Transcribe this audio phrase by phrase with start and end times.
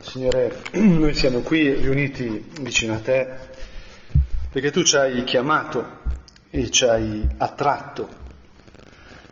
[0.00, 3.28] Signore, noi siamo qui riuniti vicino a te
[4.50, 6.02] perché tu ci hai chiamato
[6.50, 8.08] e ci hai attratto.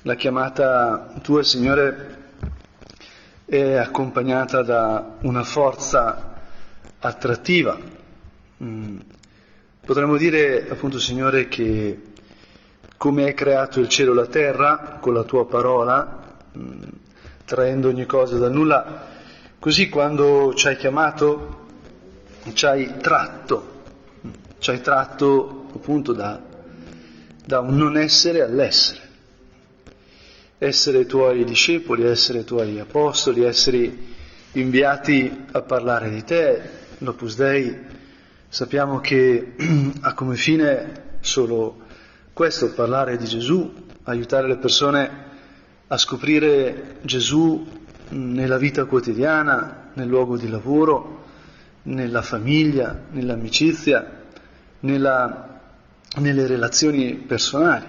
[0.03, 2.31] La chiamata tua, Signore,
[3.45, 6.41] è accompagnata da una forza
[6.99, 7.79] attrattiva.
[8.65, 8.99] Mm.
[9.85, 12.01] Potremmo dire, appunto, Signore, che
[12.97, 16.83] come hai creato il cielo e la terra con la tua parola, mm,
[17.45, 19.12] traendo ogni cosa dal nulla,
[19.63, 21.69] così quando ci hai chiamato,
[22.53, 23.83] ci hai tratto,
[24.59, 26.43] ci hai tratto appunto da,
[27.47, 29.01] da un non essere all'essere.
[30.59, 33.97] Essere tuoi discepoli, essere tuoi apostoli, essere
[34.55, 36.61] inviati a parlare di te,
[36.99, 37.79] l'Opus Dei,
[38.49, 39.53] sappiamo che
[40.01, 41.83] ha come fine solo
[42.33, 45.11] questo, parlare di Gesù, aiutare le persone
[45.87, 47.81] a scoprire Gesù
[48.13, 51.25] nella vita quotidiana, nel luogo di lavoro,
[51.85, 54.25] nella famiglia, nell'amicizia,
[54.81, 55.61] nella,
[56.17, 57.87] nelle relazioni personali.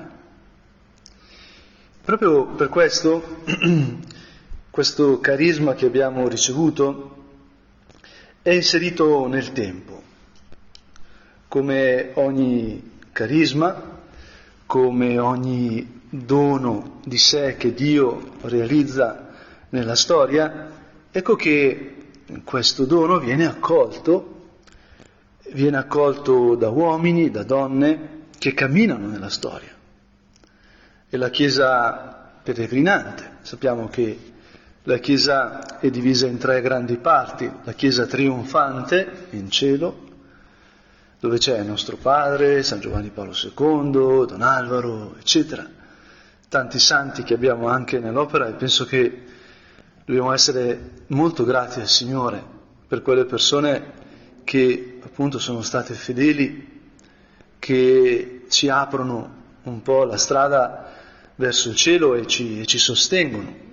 [2.04, 3.44] Proprio per questo,
[4.70, 7.12] questo carisma che abbiamo ricevuto
[8.42, 10.02] è inserito nel tempo.
[11.48, 13.92] Come ogni carisma,
[14.66, 19.23] come ogni dono di sé che Dio realizza
[19.74, 20.70] nella storia,
[21.12, 21.96] ecco che
[22.44, 24.52] questo dono viene accolto,
[25.52, 29.72] viene accolto da uomini, da donne che camminano nella storia.
[31.10, 34.32] E la Chiesa peregrinante, sappiamo che
[34.84, 40.02] la Chiesa è divisa in tre grandi parti, la Chiesa trionfante in cielo,
[41.20, 43.92] dove c'è nostro padre, San Giovanni Paolo II,
[44.28, 45.68] Don Alvaro, eccetera,
[46.48, 49.32] tanti santi che abbiamo anche nell'opera e penso che
[50.06, 52.44] dobbiamo essere molto grati al Signore
[52.88, 54.02] per quelle persone
[54.44, 56.72] che appunto sono state fedeli,
[57.60, 60.92] che ci aprono un po' la strada
[61.36, 63.72] verso il cielo e ci, e ci sostengono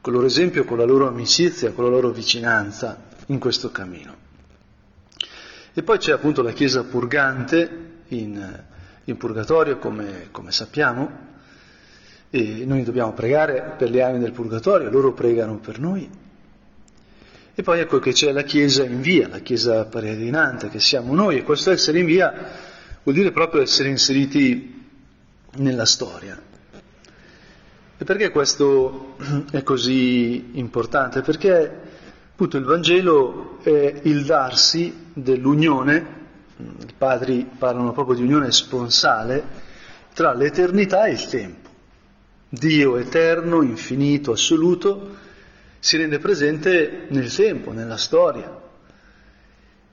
[0.00, 4.14] con il loro esempio, con la loro amicizia, con la loro vicinanza in questo cammino.
[5.72, 8.62] E poi c'è appunto la Chiesa purgante in,
[9.04, 11.32] in purgatorio, come, come, sappiamo,
[12.34, 16.10] e noi dobbiamo pregare per le anime del purgatorio, loro pregano per noi.
[17.54, 21.38] E poi ecco che c'è la Chiesa in via, la Chiesa peregrinante, che siamo noi,
[21.38, 22.32] e questo essere in via
[23.04, 24.88] vuol dire proprio essere inseriti
[25.58, 26.40] nella storia.
[27.96, 29.16] E perché questo
[29.52, 31.20] è così importante?
[31.20, 31.82] Perché
[32.34, 36.06] Appunto il Vangelo è il darsi dell'unione,
[36.56, 39.40] i padri parlano proprio di unione sponsale,
[40.12, 41.70] tra l'eternità e il tempo.
[42.54, 45.16] Dio eterno, infinito, assoluto,
[45.78, 48.62] si rende presente nel tempo, nella storia.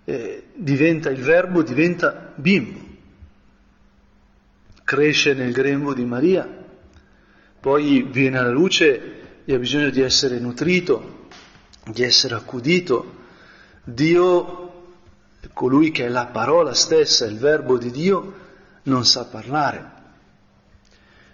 [0.06, 2.80] E diventa il verbo, diventa bimbo.
[4.84, 6.48] Cresce nel grembo di Maria,
[7.60, 11.28] poi viene alla luce e ha bisogno di essere nutrito,
[11.86, 13.20] di essere accudito.
[13.84, 14.90] Dio,
[15.54, 18.34] colui che è la parola stessa, il verbo di Dio,
[18.84, 20.01] non sa parlare,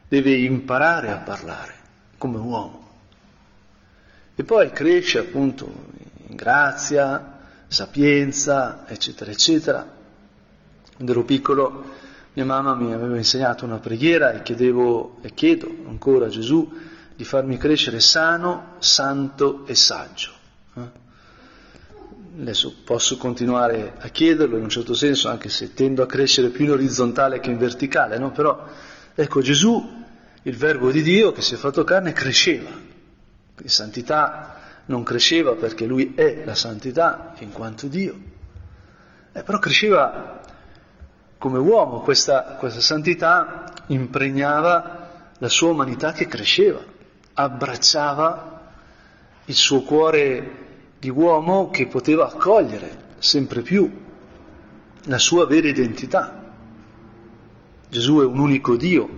[0.07, 1.73] deve imparare a parlare
[2.18, 2.85] come uomo.
[4.35, 5.66] E poi cresce appunto
[6.28, 9.95] in grazia, sapienza, eccetera, eccetera.
[10.95, 11.84] Quando ero piccolo
[12.34, 16.72] mia mamma mi aveva insegnato una preghiera e chiedevo e chiedo ancora a Gesù
[17.16, 20.35] di farmi crescere sano, santo e saggio.
[22.39, 26.66] Adesso posso continuare a chiederlo in un certo senso, anche se tendo a crescere più
[26.66, 28.29] in orizzontale che in verticale, no?
[28.29, 28.68] Però
[29.20, 30.06] ecco Gesù,
[30.44, 32.70] il verbo di Dio che si è fatto carne, cresceva.
[32.70, 38.16] In santità non cresceva perché lui è la santità in quanto Dio,
[39.34, 40.40] eh, però cresceva
[41.40, 46.80] come uomo, questa, questa santità impregnava la sua umanità che cresceva,
[47.34, 48.72] abbracciava
[49.46, 50.66] il suo cuore
[51.00, 54.06] di uomo che poteva accogliere sempre più
[55.06, 56.37] la sua vera identità.
[57.89, 59.10] Gesù è un unico Dio,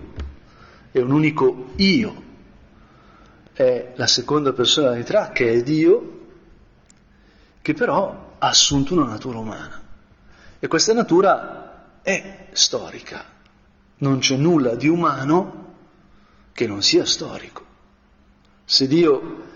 [0.90, 2.22] è un unico io,
[3.52, 6.18] è la seconda persona di Tra che è Dio,
[7.60, 9.80] che però ha assunto una natura umana.
[10.58, 13.24] E questa natura è storica.
[13.98, 15.74] Non c'è nulla di umano
[16.52, 17.64] che non sia storico.
[18.64, 19.48] Se Dio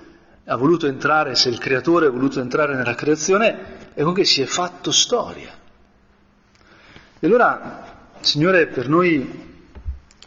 [0.44, 4.42] ha voluto entrare, se il creatore ha voluto entrare nella creazione, è con che si
[4.42, 5.52] è fatto storia.
[7.20, 7.93] E allora,
[8.24, 9.52] Signore, per noi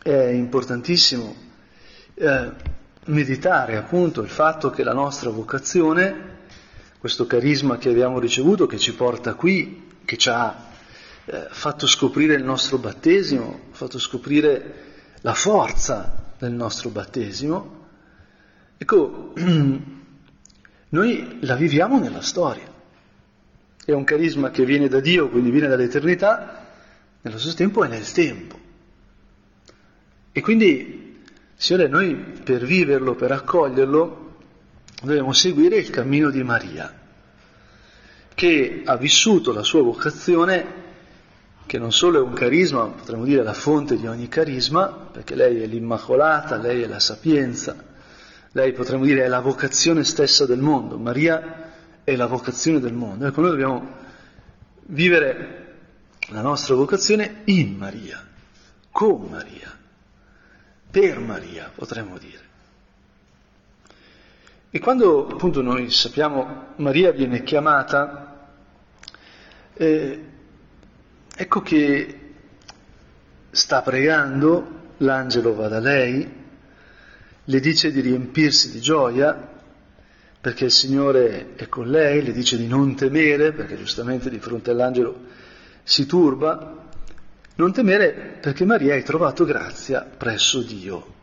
[0.03, 1.35] è importantissimo
[2.13, 2.51] eh,
[3.05, 6.35] meditare appunto il fatto che la nostra vocazione
[6.99, 10.69] questo carisma che abbiamo ricevuto, che ci porta qui, che ci ha
[11.25, 14.73] eh, fatto scoprire il nostro battesimo, fatto scoprire
[15.21, 17.85] la forza del nostro battesimo,
[18.77, 19.33] ecco,
[20.89, 22.71] noi la viviamo nella storia.
[23.83, 26.56] È un carisma che viene da Dio, quindi viene dall'eternità,
[27.27, 28.59] nello stesso tempo è nel tempo.
[30.31, 31.23] E quindi,
[31.55, 34.35] Signore, noi per viverlo, per accoglierlo,
[35.01, 36.93] dobbiamo seguire il cammino di Maria,
[38.33, 40.85] che ha vissuto la sua vocazione,
[41.65, 45.61] che non solo è un carisma, potremmo dire la fonte di ogni carisma, perché lei
[45.61, 47.75] è l'Immacolata, lei è la sapienza,
[48.51, 51.65] lei potremmo dire è la vocazione stessa del mondo, Maria
[52.03, 53.27] è la vocazione del mondo.
[53.27, 53.95] Ecco, noi dobbiamo
[54.85, 55.66] vivere
[56.29, 58.25] la nostra vocazione in Maria,
[58.91, 59.75] con Maria,
[60.89, 62.45] per Maria, potremmo dire.
[64.69, 68.49] E quando appunto noi sappiamo Maria viene chiamata,
[69.73, 70.25] eh,
[71.35, 72.19] ecco che
[73.51, 76.45] sta pregando, l'angelo va da lei,
[77.43, 79.55] le dice di riempirsi di gioia
[80.39, 84.71] perché il Signore è con lei, le dice di non temere perché giustamente di fronte
[84.71, 85.25] all'angelo
[85.87, 86.85] si turba,
[87.55, 91.15] non temere perché Maria hai trovato grazia presso Dio.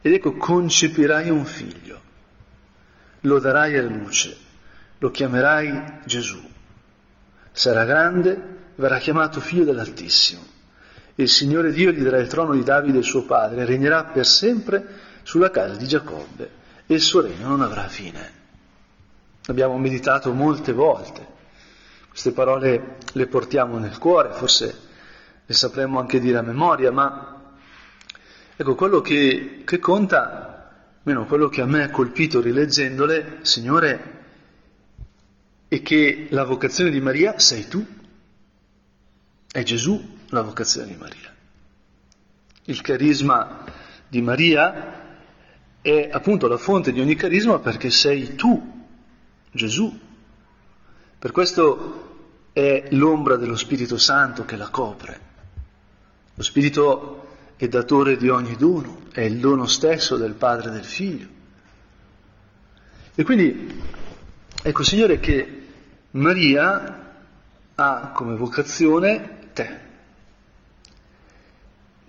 [0.00, 2.00] Ed ecco, concepirai un figlio,
[3.22, 4.36] lo darai alla luce,
[4.98, 6.40] lo chiamerai Gesù.
[7.50, 10.42] Sarà grande, verrà chiamato figlio dell'Altissimo.
[11.16, 14.86] Il Signore Dio gli darà il trono di Davide suo padre, e regnerà per sempre
[15.24, 16.50] sulla casa di Giacobbe
[16.86, 18.34] e il suo regno non avrà fine.
[19.46, 21.34] Abbiamo meditato molte volte.
[22.16, 24.80] Queste parole le portiamo nel cuore, forse
[25.44, 27.36] le sapremmo anche dire a memoria, ma
[28.58, 34.14] Ecco, quello che, che conta, almeno quello che a me ha colpito rileggendole, Signore,
[35.68, 37.86] è che la vocazione di Maria sei tu.
[39.52, 41.34] È Gesù la vocazione di Maria.
[42.64, 43.62] Il carisma
[44.08, 45.18] di Maria
[45.82, 48.86] è appunto la fonte di ogni carisma perché sei tu,
[49.50, 50.00] Gesù.
[51.18, 52.05] Per questo
[52.56, 55.20] è l'ombra dello Spirito Santo che la copre.
[56.32, 60.84] Lo Spirito è datore di ogni dono, è il dono stesso del Padre e del
[60.84, 61.26] Figlio.
[63.14, 63.78] E quindi
[64.62, 65.66] ecco Signore che
[66.12, 67.12] Maria
[67.74, 69.80] ha come vocazione te,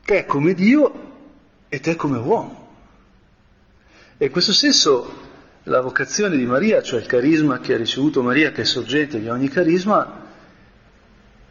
[0.05, 1.11] te come Dio
[1.67, 2.75] e te come uomo.
[4.17, 5.25] E in questo senso
[5.63, 9.27] la vocazione di Maria, cioè il carisma che ha ricevuto Maria, che è sorgente di
[9.27, 10.23] ogni carisma,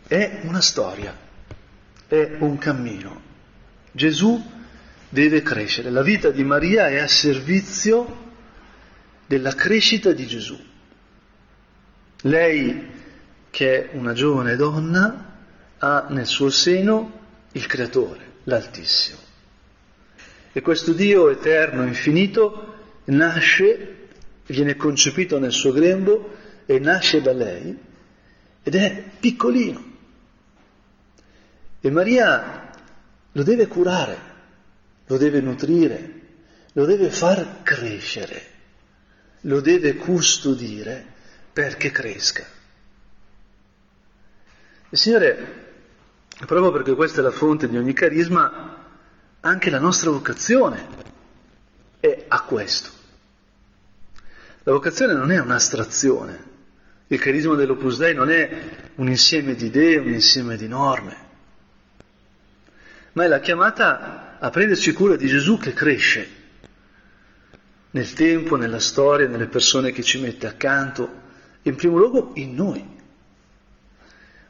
[0.06, 1.16] è una storia,
[2.06, 3.22] è un cammino.
[3.90, 4.42] Gesù
[5.08, 8.24] deve crescere, la vita di Maria è a servizio
[9.26, 10.58] della crescita di Gesù.
[12.22, 12.90] Lei,
[13.50, 15.34] che è una giovane donna,
[15.78, 19.18] ha nel suo seno il Creatore, l'Altissimo.
[20.52, 22.74] E questo Dio eterno, infinito,
[23.06, 24.08] nasce,
[24.46, 27.76] viene concepito nel suo grembo e nasce da lei
[28.62, 29.94] ed è piccolino.
[31.86, 32.68] E Maria
[33.30, 34.18] lo deve curare,
[35.06, 36.20] lo deve nutrire,
[36.72, 38.42] lo deve far crescere,
[39.42, 41.06] lo deve custodire
[41.52, 42.44] perché cresca.
[44.88, 45.64] Il Signore,
[46.38, 48.84] proprio perché questa è la fonte di ogni carisma,
[49.38, 50.88] anche la nostra vocazione
[52.00, 52.90] è a questo.
[54.64, 56.54] La vocazione non è un'astrazione,
[57.06, 61.25] il carisma dell'Opus Dei non è un insieme di idee, un insieme di norme
[63.16, 66.44] ma è la chiamata a prenderci cura di Gesù che cresce
[67.92, 71.24] nel tempo, nella storia, nelle persone che ci mette accanto,
[71.62, 72.86] in primo luogo in noi.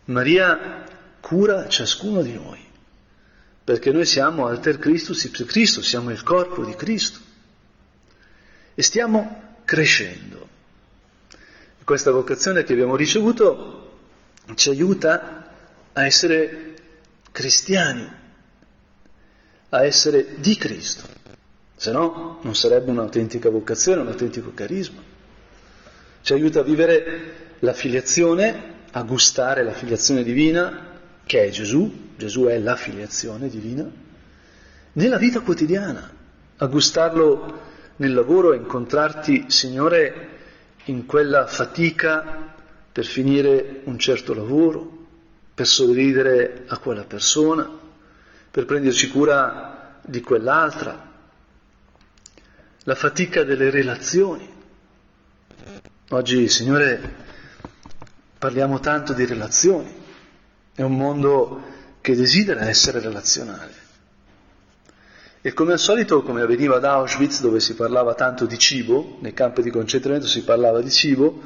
[0.06, 0.84] Maria
[1.20, 2.58] cura ciascuno di noi,
[3.62, 7.20] perché noi siamo alter Christus ipse Cristo, siamo il corpo di Cristo
[8.74, 10.48] e stiamo crescendo.
[11.84, 13.98] Questa vocazione che abbiamo ricevuto
[14.56, 15.52] ci aiuta
[15.92, 16.74] a essere
[17.30, 18.24] cristiani,
[19.76, 21.06] a essere di Cristo,
[21.76, 25.02] se no non sarebbe un'autentica vocazione, un autentico carisma.
[26.22, 30.94] Ci aiuta a vivere la filiazione, a gustare la filiazione divina,
[31.26, 33.86] che è Gesù, Gesù è la filiazione divina,
[34.92, 36.10] nella vita quotidiana,
[36.56, 37.60] a gustarlo
[37.96, 40.28] nel lavoro, a incontrarti, Signore,
[40.84, 42.54] in quella fatica
[42.90, 45.04] per finire un certo lavoro,
[45.52, 47.84] per sorridere a quella persona,
[48.56, 51.12] per prenderci cura di quell'altra,
[52.84, 54.50] la fatica delle relazioni.
[56.08, 57.16] Oggi, Signore,
[58.38, 59.94] parliamo tanto di relazioni,
[60.74, 61.64] è un mondo
[62.00, 63.74] che desidera essere relazionale.
[65.42, 69.34] E come al solito, come avveniva ad Auschwitz, dove si parlava tanto di cibo, nei
[69.34, 71.42] campi di concentramento si parlava di cibo,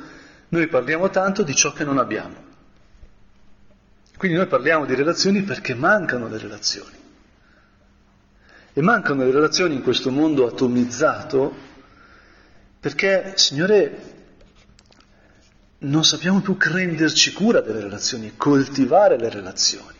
[0.50, 2.49] noi parliamo tanto di ciò che non abbiamo.
[4.20, 6.94] Quindi noi parliamo di relazioni perché mancano le relazioni.
[8.74, 11.56] E mancano le relazioni in questo mondo atomizzato
[12.78, 14.02] perché, Signore,
[15.78, 19.96] non sappiamo più prenderci cura delle relazioni, coltivare le relazioni.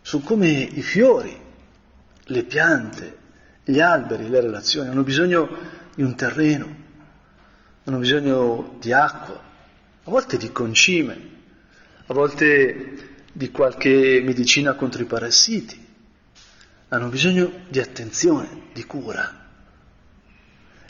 [0.00, 1.38] Sono come i fiori,
[2.18, 3.18] le piante,
[3.62, 5.54] gli alberi, le relazioni, hanno bisogno
[5.94, 6.76] di un terreno,
[7.84, 11.34] hanno bisogno di acqua, a volte di concime,
[12.08, 15.84] a volte di qualche medicina contro i parassiti,
[16.88, 19.44] hanno bisogno di attenzione, di cura.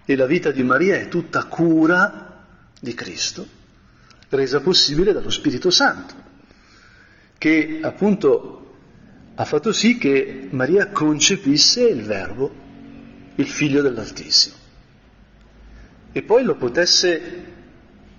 [0.05, 2.45] E la vita di Maria è tutta cura
[2.79, 3.47] di Cristo,
[4.29, 6.15] resa possibile dallo Spirito Santo,
[7.39, 8.75] che appunto
[9.35, 12.65] ha fatto sì che Maria concepisse il Verbo,
[13.35, 14.55] il Figlio dell'Altissimo,
[16.13, 17.45] e poi lo potesse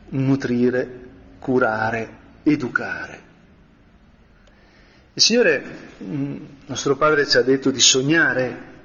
[0.09, 1.05] nutrire,
[1.39, 3.25] curare, educare.
[5.13, 5.63] Il Signore,
[6.03, 6.35] mm,
[6.67, 8.75] nostro Padre, ci ha detto di sognare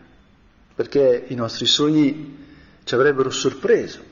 [0.74, 2.38] perché i nostri sogni
[2.84, 4.10] ci avrebbero sorpreso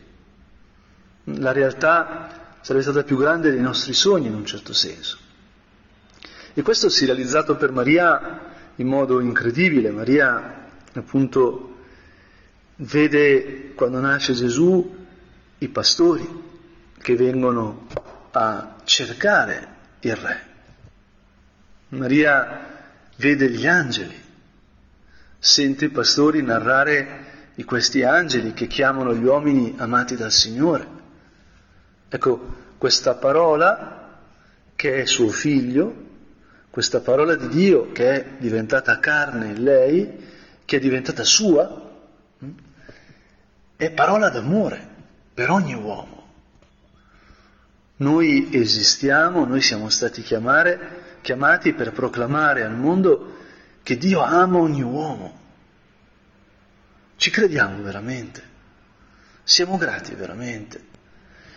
[1.24, 5.18] la realtà sarebbe stata più grande dei nostri sogni in un certo senso.
[6.52, 9.90] E questo si è realizzato per Maria in modo incredibile.
[9.90, 11.76] Maria appunto
[12.76, 14.96] vede quando nasce Gesù
[15.58, 16.28] i pastori
[17.00, 17.86] che vengono
[18.32, 19.68] a cercare
[20.00, 20.48] il re.
[21.88, 22.68] Maria
[23.16, 24.18] vede gli angeli,
[25.38, 30.86] sente i pastori narrare di questi angeli che chiamano gli uomini amati dal Signore.
[32.08, 34.18] Ecco, questa parola
[34.74, 36.08] che è suo figlio,
[36.70, 40.28] questa parola di Dio che è diventata carne in lei,
[40.64, 41.90] che è diventata sua,
[42.38, 42.50] hm,
[43.76, 44.88] è parola d'amore
[45.34, 46.19] per ogni uomo.
[48.00, 53.36] Noi esistiamo, noi siamo stati chiamare, chiamati per proclamare al mondo
[53.82, 55.38] che Dio ama ogni uomo.
[57.16, 58.42] Ci crediamo veramente?
[59.42, 60.82] Siamo grati veramente?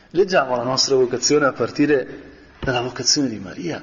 [0.10, 3.82] Leggiamo la nostra vocazione a partire dalla vocazione di Maria,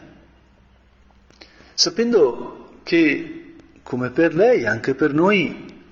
[1.72, 5.82] sapendo che, come per lei, anche per noi,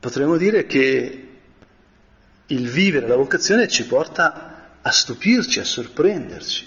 [0.00, 1.28] potremmo dire che
[2.46, 4.51] il vivere la vocazione ci porta a
[4.90, 6.66] stupirci, a sorprenderci.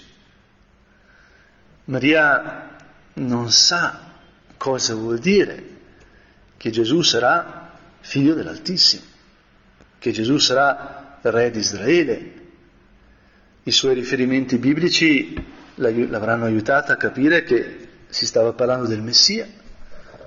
[1.84, 2.76] Maria
[3.14, 4.12] non sa
[4.56, 5.74] cosa vuol dire
[6.56, 7.70] che Gesù sarà
[8.00, 9.02] figlio dell'Altissimo,
[9.98, 12.32] che Gesù sarà re di Israele,
[13.64, 15.34] i suoi riferimenti biblici
[15.74, 19.46] l'avranno aiutata a capire che si stava parlando del Messia,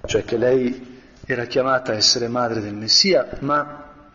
[0.06, 4.12] cioè che lei era chiamata a essere madre del Messia, ma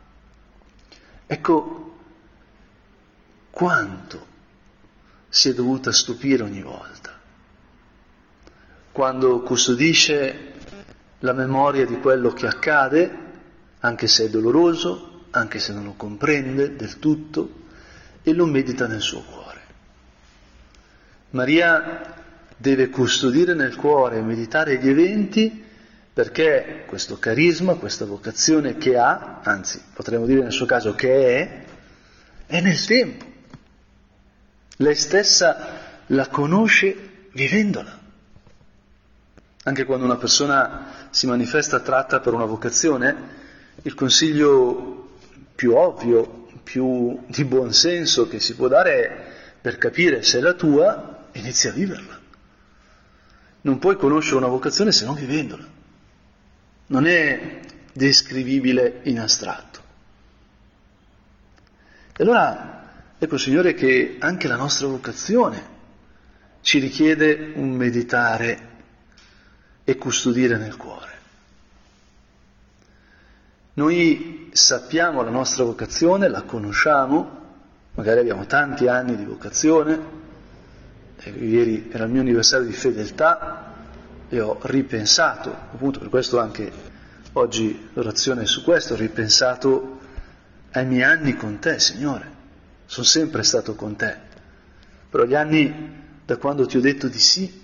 [1.26, 1.93] ecco
[3.54, 4.26] quanto
[5.28, 7.16] si è dovuta stupire ogni volta,
[8.90, 10.52] quando custodisce
[11.20, 13.18] la memoria di quello che accade,
[13.78, 17.62] anche se è doloroso, anche se non lo comprende del tutto,
[18.24, 19.60] e lo medita nel suo cuore.
[21.30, 22.12] Maria
[22.56, 25.62] deve custodire nel cuore e meditare gli eventi
[26.12, 31.64] perché questo carisma, questa vocazione che ha, anzi potremmo dire nel suo caso che è,
[32.46, 33.32] è nel tempo.
[34.78, 38.00] Lei stessa la conosce vivendola.
[39.64, 43.42] Anche quando una persona si manifesta tratta per una vocazione,
[43.82, 45.18] il consiglio
[45.54, 50.54] più ovvio, più di buon senso che si può dare per capire se è la
[50.54, 52.20] tua, inizia a viverla.
[53.62, 55.64] Non puoi conoscere una vocazione se non vivendola.
[56.86, 57.60] Non è
[57.92, 59.82] descrivibile in astratto.
[62.16, 62.73] E allora
[63.24, 65.72] ecco Signore che anche la nostra vocazione
[66.60, 68.72] ci richiede un meditare
[69.84, 71.12] e custodire nel cuore.
[73.74, 77.42] Noi sappiamo la nostra vocazione, la conosciamo,
[77.94, 80.22] magari abbiamo tanti anni di vocazione,
[81.24, 83.72] ieri era il mio anniversario di fedeltà
[84.28, 86.70] e ho ripensato, appunto per questo anche
[87.32, 89.98] oggi l'orazione è su questo, ho ripensato
[90.72, 92.33] ai miei anni con te, Signore,
[92.86, 94.16] sono sempre stato con te,
[95.10, 97.62] però gli anni da quando ti ho detto di sì,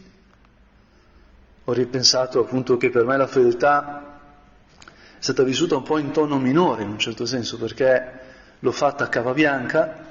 [1.64, 4.18] ho ripensato appunto che per me la fedeltà
[4.78, 8.18] è stata vissuta un po' in tono minore in un certo senso, perché
[8.58, 10.08] l'ho fatta a cava bianca,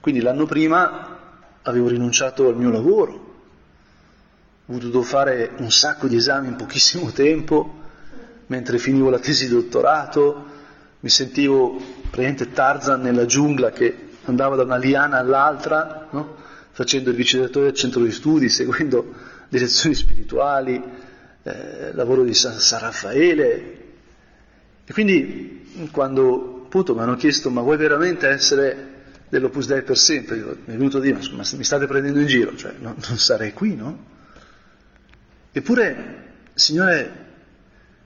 [0.00, 1.16] quindi l'anno prima
[1.62, 3.26] avevo rinunciato al mio lavoro,
[4.66, 7.74] ho dovuto fare un sacco di esami in pochissimo tempo,
[8.46, 10.46] mentre finivo la tesi di dottorato,
[11.00, 11.76] mi sentivo
[12.10, 16.36] praticamente Tarzan nella giungla che andava da una liana all'altra, no?
[16.70, 19.12] facendo il vice direttore del centro di studi, seguendo
[19.48, 20.82] direzioni spirituali,
[21.42, 23.76] eh, lavoro di San, San Raffaele.
[24.84, 28.96] E quindi quando appunto mi hanno chiesto ma vuoi veramente essere
[29.28, 30.36] dell'Opus Dei per sempre?
[30.36, 33.18] Io, mi è venuto a dire ma mi state prendendo in giro, cioè non, non
[33.18, 34.16] sarei qui, no?
[35.50, 37.26] Eppure, Signore,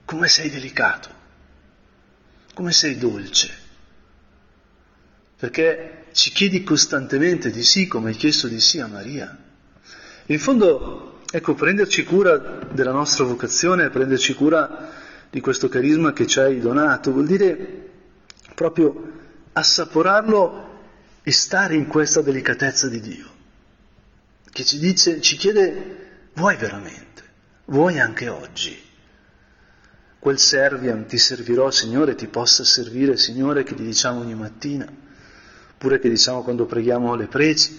[0.05, 1.09] come sei delicato,
[2.53, 3.51] come sei dolce,
[5.37, 9.35] perché ci chiedi costantemente di sì come hai chiesto di sì a Maria.
[10.27, 14.91] In fondo, ecco, prenderci cura della nostra vocazione, prenderci cura
[15.29, 17.89] di questo carisma che ci hai donato, vuol dire
[18.53, 19.11] proprio
[19.53, 20.71] assaporarlo
[21.23, 23.25] e stare in questa delicatezza di Dio,
[24.51, 27.23] che ci dice, ci chiede, vuoi veramente,
[27.65, 28.79] vuoi anche oggi?
[30.19, 34.87] Quel serviam ti servirò, Signore, ti possa servire, Signore, che ti diciamo ogni mattina,
[35.83, 37.77] oppure che diciamo quando preghiamo le preci.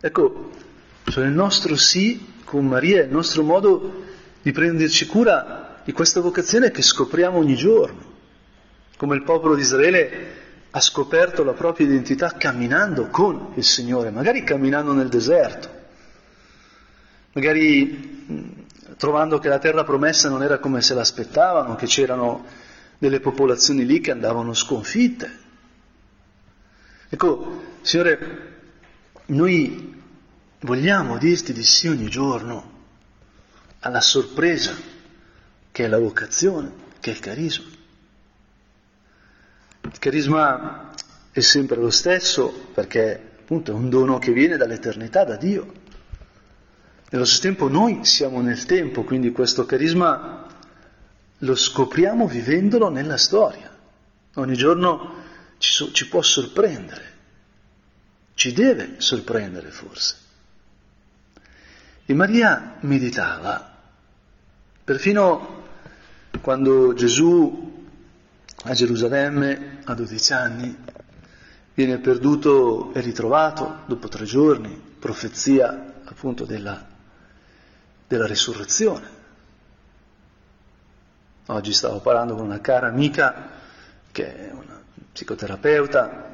[0.00, 0.50] Ecco,
[1.04, 4.02] cioè il nostro sì con Maria è il nostro modo
[4.42, 8.14] di prenderci cura di questa vocazione che scopriamo ogni giorno,
[8.96, 10.34] come il popolo di Israele
[10.70, 15.70] ha scoperto la propria identità camminando con il Signore, magari camminando nel deserto,
[17.34, 18.56] magari
[18.96, 22.44] trovando che la terra promessa non era come se l'aspettavano, che c'erano
[22.98, 25.44] delle popolazioni lì che andavano sconfitte.
[27.08, 28.54] Ecco, Signore,
[29.26, 30.02] noi
[30.60, 32.74] vogliamo dirti di sì ogni giorno
[33.80, 34.74] alla sorpresa
[35.70, 37.64] che è la vocazione, che è il carisma.
[39.82, 40.90] Il carisma
[41.30, 45.72] è sempre lo stesso perché appunto è un dono che viene dall'eternità, da Dio.
[47.10, 50.44] Nello stesso tempo noi siamo nel tempo, quindi questo carisma
[51.38, 53.72] lo scopriamo vivendolo nella storia.
[54.34, 55.22] Ogni giorno
[55.66, 57.14] ci, so, ci può sorprendere,
[58.34, 60.14] ci deve sorprendere forse.
[62.06, 63.74] E Maria meditava,
[64.84, 65.64] perfino
[66.40, 67.84] quando Gesù
[68.62, 70.76] a Gerusalemme a 12 anni
[71.74, 76.94] viene perduto e ritrovato dopo tre giorni, profezia appunto della
[78.06, 79.14] della risurrezione.
[81.46, 83.50] Oggi stavo parlando con una cara amica
[84.12, 84.82] che è una
[85.16, 86.30] psicoterapeuta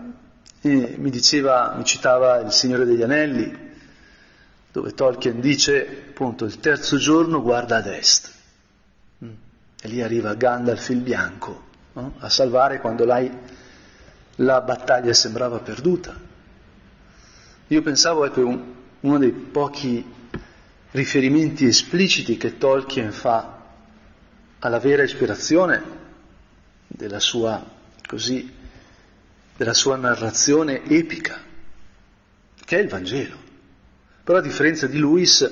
[0.61, 3.71] e mi diceva, mi citava Il Signore degli Anelli,
[4.73, 8.33] dove Tolkien dice appunto il terzo giorno guarda ad est
[9.25, 9.31] mm.
[9.83, 12.14] e lì arriva Gandalf il bianco no?
[12.18, 16.18] a salvare quando la battaglia sembrava perduta.
[17.68, 20.05] Io pensavo, ecco, un, uno dei pochi
[20.90, 23.61] riferimenti espliciti che Tolkien fa
[24.59, 26.01] alla vera ispirazione
[26.88, 27.64] della sua,
[28.07, 28.61] così,
[29.57, 31.41] della sua narrazione epica,
[32.65, 33.37] che è il Vangelo.
[34.25, 35.51] Però a differenza di Lewis,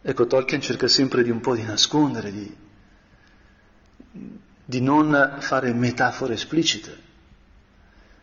[0.00, 2.56] ecco, Tolkien cerca sempre di un po' di nascondere, di,
[4.64, 7.02] di non fare metafore esplicite.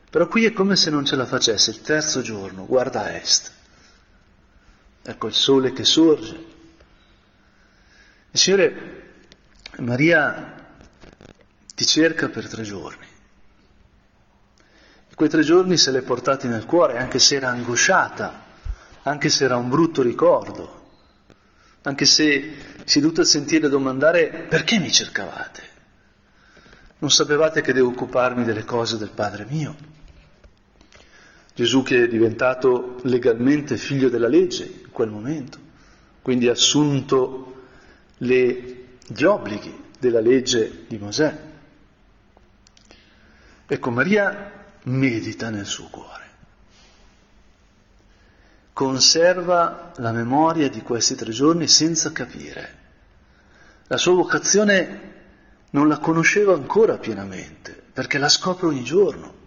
[0.10, 1.71] Però qui è come se non ce la facesse.
[1.71, 3.52] Il terzo giorno, guarda a est.
[5.04, 6.45] Ecco il sole che sorge.
[8.32, 9.13] Il Signore,
[9.80, 10.56] Maria
[11.74, 13.08] ti cerca per tre giorni.
[15.21, 18.43] Quei tre giorni se l'è portati nel cuore, anche se era angosciata,
[19.03, 20.88] anche se era un brutto ricordo,
[21.84, 22.53] anche se
[22.86, 25.62] si è dovuta sentire domandare perché mi cercavate?
[26.97, 29.75] Non sapevate che devo occuparmi delle cose del Padre mio?
[31.53, 35.60] Gesù che è diventato legalmente figlio della legge in quel momento,
[36.23, 37.65] quindi ha assunto
[38.17, 41.38] le, gli obblighi della legge di Mosè.
[43.67, 46.29] Ecco, Maria medita nel suo cuore,
[48.73, 52.79] conserva la memoria di questi tre giorni senza capire.
[53.87, 55.09] La sua vocazione
[55.71, 59.39] non la conosceva ancora pienamente, perché la scopre ogni giorno.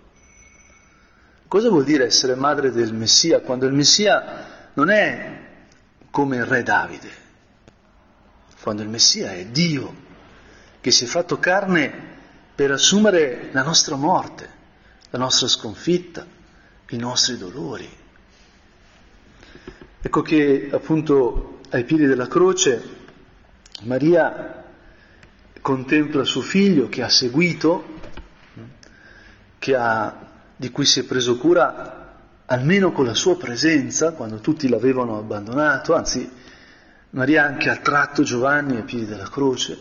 [1.48, 5.40] Cosa vuol dire essere madre del Messia quando il Messia non è
[6.10, 7.10] come il re Davide,
[8.60, 10.02] quando il Messia è Dio
[10.80, 12.12] che si è fatto carne
[12.54, 14.48] per assumere la nostra morte,
[15.14, 16.26] la nostra sconfitta,
[16.88, 17.88] i nostri dolori.
[20.00, 22.82] Ecco che appunto ai piedi della croce
[23.82, 24.64] Maria
[25.60, 28.00] contempla suo figlio che ha seguito,
[29.58, 34.68] che ha di cui si è preso cura almeno con la sua presenza, quando tutti
[34.68, 36.28] l'avevano abbandonato, anzi
[37.10, 39.78] Maria anche ha tratto Giovanni ai piedi della croce,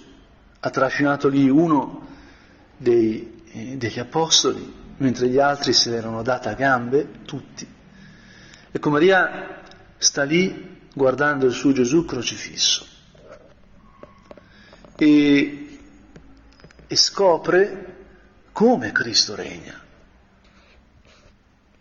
[0.60, 2.08] ha trascinato lì uno
[2.78, 7.68] dei, eh, degli apostoli, mentre gli altri se l'erano data a gambe, tutti.
[8.72, 9.62] Ecco, Maria
[9.98, 12.86] sta lì guardando il suo Gesù crocifisso
[14.96, 15.80] e,
[16.88, 17.96] e scopre
[18.52, 19.82] come Cristo regna.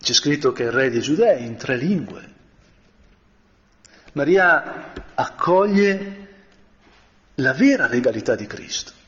[0.00, 2.30] C'è scritto che è il re dei giudei in tre lingue.
[4.14, 6.28] Maria accoglie
[7.36, 9.00] la vera legalità di Cristo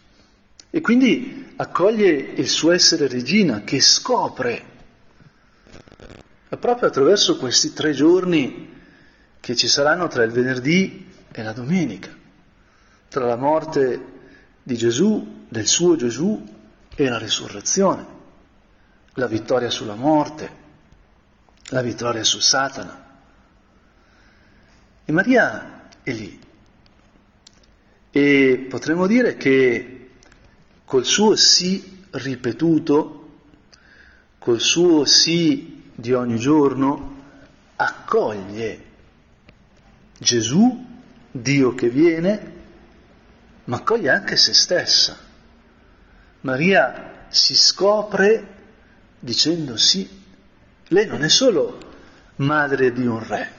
[0.74, 4.72] e quindi accoglie il suo essere regina che scopre
[6.58, 8.72] proprio attraverso questi tre giorni
[9.38, 12.10] che ci saranno tra il venerdì e la domenica,
[13.08, 14.04] tra la morte
[14.64, 16.44] di Gesù, del suo Gesù
[16.92, 18.06] e la risurrezione,
[19.12, 20.50] la vittoria sulla morte,
[21.66, 23.18] la vittoria su Satana.
[25.04, 26.40] E Maria è lì.
[28.10, 29.93] E potremmo dire che
[30.84, 33.28] col suo sì ripetuto,
[34.38, 37.22] col suo sì di ogni giorno,
[37.76, 38.84] accoglie
[40.18, 40.86] Gesù,
[41.30, 42.52] Dio che viene,
[43.64, 45.16] ma accoglie anche se stessa.
[46.42, 48.52] Maria si scopre
[49.18, 50.22] dicendo sì
[50.88, 51.78] lei non è solo
[52.36, 53.50] madre di un re,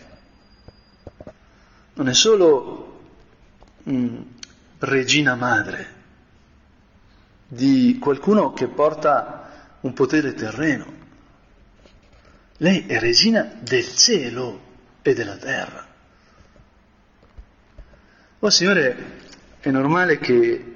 [1.96, 3.02] non è solo
[3.84, 4.22] mh, mm,
[4.80, 5.95] regina madre
[7.48, 11.04] di qualcuno che porta un potere terreno.
[12.58, 14.62] Lei è regina del cielo
[15.02, 15.86] e della terra.
[18.40, 19.24] Oh Signore,
[19.60, 20.74] è normale che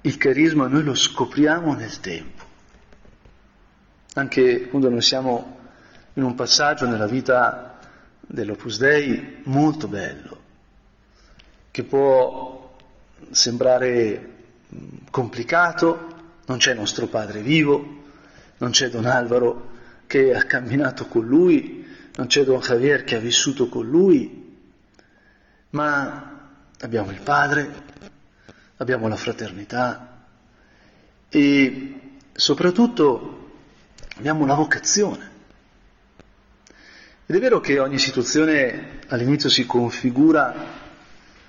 [0.00, 2.44] il carisma noi lo scopriamo nel tempo.
[4.14, 5.58] Anche quando non siamo
[6.14, 7.78] in un passaggio nella vita
[8.20, 10.40] dell'Opus Dei molto bello,
[11.70, 12.76] che può
[13.30, 14.31] sembrare
[15.10, 16.10] complicato,
[16.46, 18.00] non c'è nostro padre vivo,
[18.58, 19.70] non c'è Don Alvaro
[20.06, 24.58] che ha camminato con lui, non c'è Don Javier che ha vissuto con lui,
[25.70, 27.70] ma abbiamo il padre,
[28.76, 30.26] abbiamo la fraternità
[31.28, 32.00] e
[32.32, 33.50] soprattutto
[34.16, 35.30] abbiamo la vocazione.
[37.24, 40.54] Ed è vero che ogni situazione all'inizio si configura,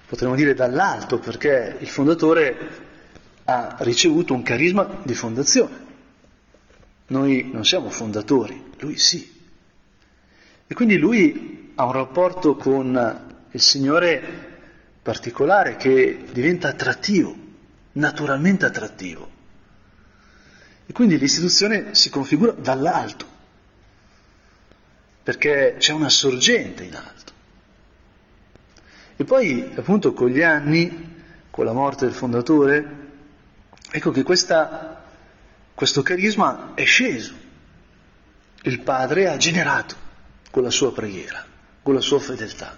[0.07, 2.91] potremmo dire, dall'alto, perché il fondatore
[3.45, 5.81] ha ricevuto un carisma di fondazione.
[7.07, 9.41] Noi non siamo fondatori, lui sì.
[10.65, 14.51] E quindi lui ha un rapporto con il Signore
[15.01, 17.35] particolare che diventa attrattivo,
[17.93, 19.29] naturalmente attrattivo.
[20.85, 23.31] E quindi l'istituzione si configura dall'alto
[25.23, 27.31] perché c'è una sorgente in alto.
[29.15, 31.11] E poi, appunto, con gli anni,
[31.49, 33.02] con la morte del fondatore,
[33.95, 35.03] ecco che questa,
[35.75, 37.31] questo carisma è sceso.
[38.63, 39.95] Il padre ha generato
[40.49, 41.45] con la sua preghiera,
[41.83, 42.75] con la sua fedeltà.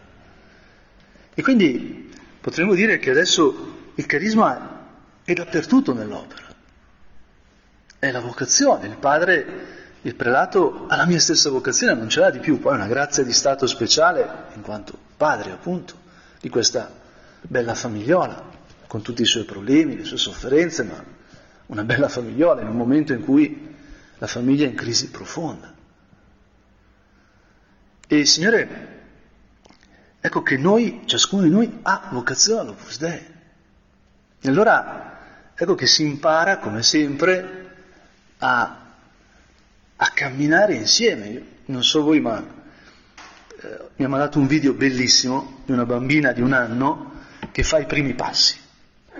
[1.33, 4.87] E quindi potremmo dire che adesso il carisma
[5.23, 6.53] è dappertutto nell'opera.
[7.97, 12.29] È la vocazione, il padre il prelato ha la mia stessa vocazione, non ce l'ha
[12.29, 15.95] di più, poi è una grazia di stato speciale, in quanto padre appunto
[16.41, 16.91] di questa
[17.41, 18.54] bella famigliola,
[18.95, 21.03] con tutti i suoi problemi, le sue sofferenze, ma
[21.65, 23.75] una bella famigliola in un momento in cui
[24.19, 25.75] la famiglia è in crisi profonda.
[28.07, 29.01] E Signore,
[30.21, 33.25] ecco che noi, ciascuno di noi, ha vocazione all'Opus Dei.
[34.39, 37.75] E allora ecco che si impara, come sempre,
[38.37, 38.79] a
[39.97, 41.27] a camminare insieme.
[41.27, 42.41] Io non so voi, ma
[43.61, 47.11] eh, mi ha mandato un video bellissimo di una bambina di un anno
[47.51, 48.63] che fa i primi passi.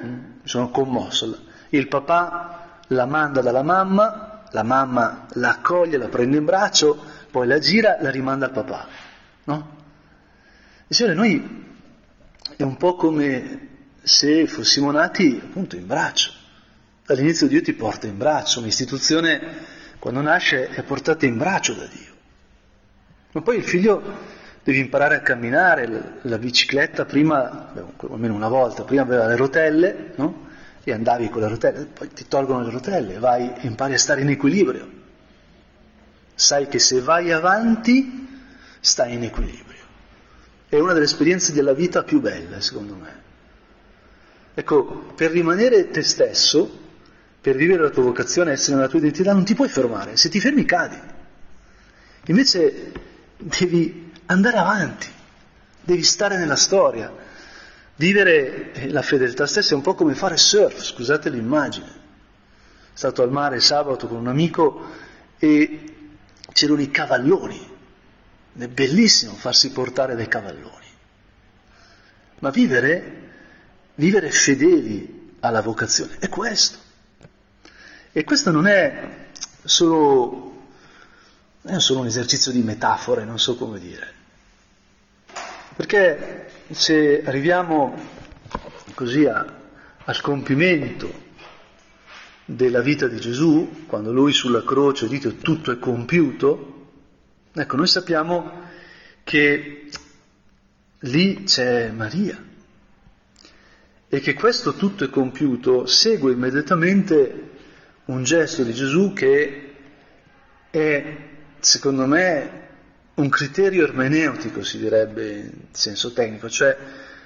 [0.04, 0.20] Mm?
[0.44, 1.46] Sono commosso.
[1.70, 6.98] Il papà la manda dalla mamma, la mamma la accoglie, la prende in braccio,
[7.32, 8.88] poi la gira, la rimanda al papà.
[9.46, 9.76] No?
[10.88, 11.66] Signore, noi
[12.56, 13.68] è un po' come
[14.04, 16.32] se fossimo nati appunto in braccio.
[17.06, 22.14] Dall'inizio Dio ti porta in braccio, un'istituzione quando nasce è portata in braccio da Dio.
[23.32, 24.02] Ma poi il figlio
[24.66, 27.72] deve imparare a camminare, la bicicletta prima,
[28.10, 30.48] almeno una volta, prima aveva le rotelle, no?
[30.84, 34.30] E andavi con le rotelle, poi ti tolgono le rotelle, vai impari a stare in
[34.30, 34.90] equilibrio.
[36.34, 38.28] Sai che se vai avanti
[38.80, 39.84] stai in equilibrio.
[40.68, 43.22] È una delle esperienze della vita più belle, secondo me.
[44.56, 46.80] Ecco, per rimanere te stesso,
[47.40, 50.18] per vivere la tua vocazione, essere nella tua identità, non ti puoi fermare.
[50.18, 51.00] Se ti fermi cadi.
[52.26, 52.92] Invece
[53.38, 55.08] devi andare avanti,
[55.82, 57.14] devi stare nella storia.
[57.98, 61.88] Vivere la fedeltà stessa è un po' come fare surf, scusate l'immagine.
[61.88, 64.90] Sono stato al mare sabato con un amico
[65.38, 66.08] e
[66.52, 67.74] c'erano i cavalloni.
[68.58, 70.86] È bellissimo farsi portare dai cavalloni.
[72.40, 73.22] Ma vivere,
[73.96, 76.78] vivere fedeli alla vocazione è questo.
[78.12, 79.28] E questo non è
[79.64, 80.55] solo,
[81.66, 84.14] è solo un esercizio di metafore, non so come dire.
[85.76, 87.96] Perché se arriviamo
[88.94, 89.46] così a,
[90.06, 91.24] al compimento
[92.46, 96.90] della vita di Gesù, quando lui sulla croce dice tutto è compiuto,
[97.52, 98.64] ecco, noi sappiamo
[99.24, 99.90] che
[101.00, 102.42] lì c'è Maria
[104.08, 107.50] e che questo tutto è compiuto segue immediatamente
[108.06, 109.74] un gesto di Gesù che
[110.70, 111.18] è,
[111.66, 112.50] secondo me,
[113.16, 116.78] un criterio ermeneutico, si direbbe in senso tecnico, cioè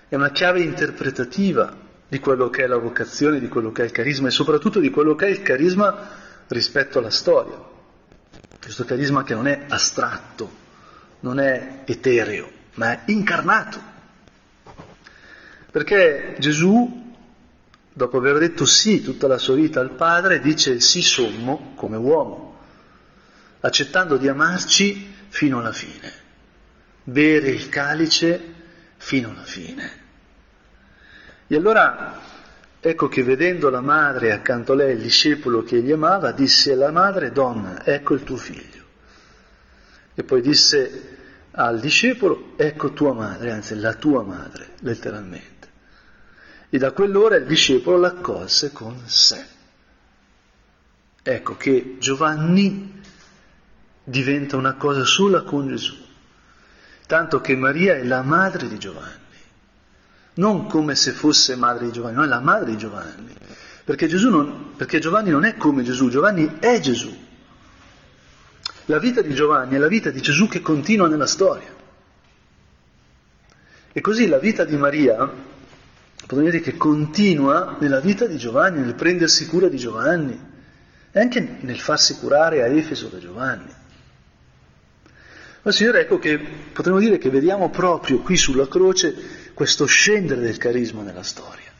[0.07, 1.75] è una chiave interpretativa
[2.07, 4.89] di quello che è la vocazione, di quello che è il carisma e soprattutto di
[4.91, 6.09] quello che è il carisma
[6.47, 7.57] rispetto alla storia.
[8.61, 10.49] Questo carisma che non è astratto,
[11.19, 13.81] non è etereo, ma è incarnato.
[15.69, 17.13] Perché Gesù,
[17.91, 22.48] dopo aver detto sì tutta la sua vita al Padre, dice sì sommo come uomo,
[23.61, 26.11] accettando di amarci fino alla fine,
[27.03, 28.53] bere il calice
[28.97, 29.91] fino alla fine.
[31.47, 32.19] E allora
[32.79, 36.91] ecco che vedendo la madre accanto a lei, il discepolo che egli amava, disse alla
[36.91, 38.83] madre, donna, ecco il tuo figlio.
[40.13, 41.17] E poi disse
[41.51, 45.67] al discepolo, ecco tua madre, anzi la tua madre, letteralmente.
[46.69, 49.43] E da quell'ora il discepolo l'accolse con sé.
[51.21, 53.01] Ecco che Giovanni
[54.09, 55.95] diventa una cosa sola con Gesù,
[57.05, 59.27] tanto che Maria è la madre di Giovanni,
[60.35, 63.33] non come se fosse madre di Giovanni, no, è la madre di Giovanni,
[63.83, 67.27] perché, non, perché Giovanni non è come Gesù, Giovanni è Gesù.
[68.85, 71.77] La vita di Giovanni è la vita di Gesù che continua nella storia.
[73.91, 75.31] E così la vita di Maria,
[76.21, 80.39] potremmo dire che continua nella vita di Giovanni, nel prendersi cura di Giovanni
[81.11, 83.78] e anche nel farsi curare a Efeso da Giovanni.
[85.69, 90.57] Ma Signore, ecco che potremmo dire che vediamo proprio qui sulla croce questo scendere del
[90.57, 91.71] carisma nella storia.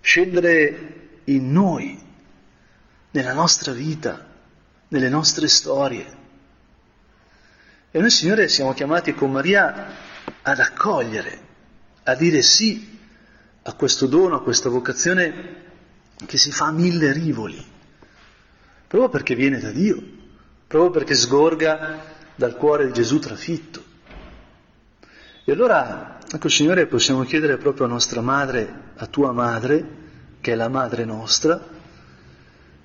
[0.00, 2.00] Scendere in noi,
[3.10, 4.28] nella nostra vita,
[4.86, 6.06] nelle nostre storie.
[7.90, 9.92] E noi, Signore, siamo chiamati con Maria
[10.42, 11.40] ad accogliere,
[12.04, 12.96] a dire sì
[13.62, 15.62] a questo dono, a questa vocazione
[16.26, 17.60] che si fa a mille rivoli,
[18.86, 20.00] proprio perché viene da Dio,
[20.68, 23.84] proprio perché sgorga dal cuore di Gesù trafitto.
[25.44, 29.98] E allora, ecco Signore, possiamo chiedere proprio a nostra madre, a tua madre,
[30.40, 31.62] che è la madre nostra,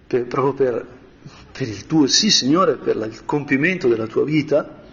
[0.08, 0.86] per, proprio per
[1.52, 4.84] per il tuo sì, Signore, per il compimento della tua vita,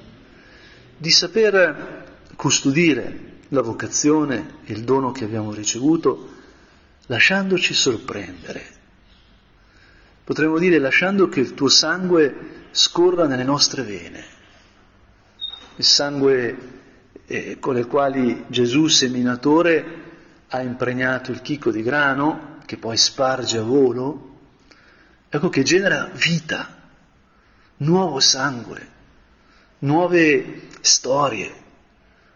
[0.97, 2.05] di saper
[2.37, 6.31] custodire la vocazione il dono che abbiamo ricevuto,
[7.07, 8.65] lasciandoci sorprendere.
[10.25, 14.25] Potremmo dire lasciando che il tuo sangue scorra nelle nostre vene,
[15.77, 16.57] il sangue
[17.27, 20.01] eh, con il quale Gesù, seminatore,
[20.49, 24.39] ha impregnato il chicco di grano, che poi sparge a volo,
[25.29, 26.81] ecco che genera vita,
[27.79, 28.89] nuovo sangue,
[29.79, 31.55] nuove storie,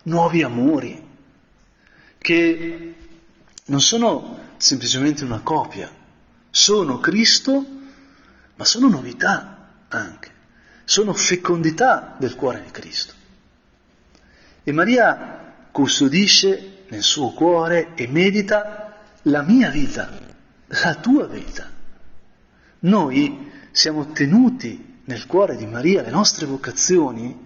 [0.04, 1.04] nuovi amori,
[2.18, 2.94] che
[3.66, 5.90] non sono semplicemente una copia,
[6.50, 7.66] sono Cristo,
[8.54, 10.32] ma sono novità anche,
[10.84, 13.15] sono fecondità del cuore di Cristo.
[14.68, 20.10] E Maria custodisce nel suo cuore e medita la mia vita,
[20.66, 21.70] la tua vita.
[22.80, 27.44] Noi siamo tenuti nel cuore di Maria, le nostre vocazioni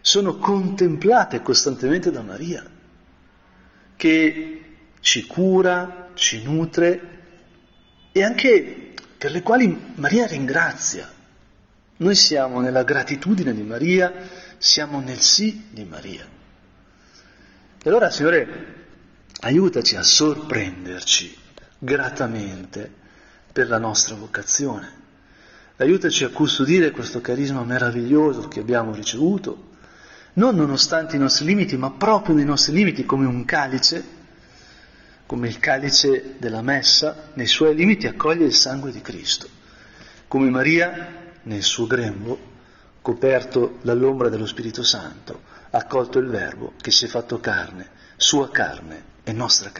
[0.00, 2.68] sono contemplate costantemente da Maria,
[3.94, 4.62] che
[4.98, 7.18] ci cura, ci nutre
[8.10, 11.08] e anche per le quali Maria ringrazia.
[11.98, 14.12] Noi siamo nella gratitudine di Maria,
[14.58, 16.38] siamo nel sì di Maria.
[17.82, 18.74] E allora, Signore,
[19.40, 21.34] aiutaci a sorprenderci
[21.78, 22.92] gratamente
[23.50, 24.98] per la nostra vocazione.
[25.76, 29.68] Aiutaci a custodire questo carisma meraviglioso che abbiamo ricevuto,
[30.34, 34.04] non nonostante i nostri limiti, ma proprio nei nostri limiti, come un calice,
[35.24, 39.48] come il calice della messa, nei suoi limiti accoglie il sangue di Cristo,
[40.28, 42.38] come Maria nel suo grembo
[43.00, 49.04] coperto dall'ombra dello Spirito Santo, accolto il Verbo che si è fatto carne, sua carne
[49.24, 49.78] e nostra carne.